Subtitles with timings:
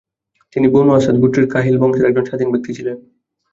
[0.55, 2.97] তিনি Banu Asad গোত্রের Kahil বংশের একজন স্বাধীন ব্যক্তি ছিলেন।